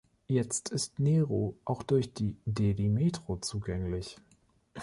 [0.27, 4.17] Jetzt ist Nehru auch durch die Delhi Metro zugänglich.